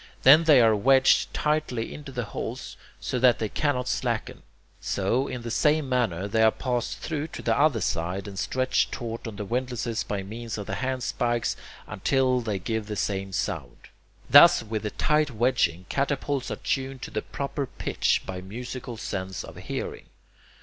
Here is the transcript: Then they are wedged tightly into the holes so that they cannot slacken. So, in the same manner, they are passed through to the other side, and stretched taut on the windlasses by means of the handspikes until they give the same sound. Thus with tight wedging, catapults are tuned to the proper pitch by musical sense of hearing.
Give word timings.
Then 0.23 0.45
they 0.45 0.59
are 0.61 0.75
wedged 0.75 1.31
tightly 1.31 1.93
into 1.93 2.11
the 2.11 2.23
holes 2.23 2.75
so 2.99 3.19
that 3.19 3.37
they 3.37 3.49
cannot 3.49 3.87
slacken. 3.87 4.41
So, 4.79 5.27
in 5.27 5.43
the 5.43 5.51
same 5.51 5.87
manner, 5.87 6.27
they 6.27 6.41
are 6.41 6.49
passed 6.49 6.97
through 6.97 7.27
to 7.27 7.43
the 7.43 7.55
other 7.55 7.81
side, 7.81 8.27
and 8.27 8.39
stretched 8.39 8.91
taut 8.91 9.27
on 9.27 9.35
the 9.35 9.45
windlasses 9.45 10.03
by 10.03 10.23
means 10.23 10.57
of 10.57 10.65
the 10.65 10.73
handspikes 10.77 11.55
until 11.85 12.41
they 12.41 12.57
give 12.57 12.87
the 12.87 12.95
same 12.95 13.31
sound. 13.31 13.89
Thus 14.27 14.63
with 14.63 14.97
tight 14.97 15.29
wedging, 15.29 15.85
catapults 15.87 16.49
are 16.49 16.55
tuned 16.55 17.03
to 17.03 17.11
the 17.11 17.21
proper 17.21 17.67
pitch 17.67 18.23
by 18.25 18.41
musical 18.41 18.97
sense 18.97 19.43
of 19.43 19.55
hearing. 19.57 20.05